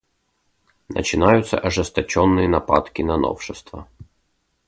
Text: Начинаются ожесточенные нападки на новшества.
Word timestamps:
Начинаются 0.89 1.59
ожесточенные 1.59 2.47
нападки 2.49 3.03
на 3.03 3.17
новшества. 3.17 3.87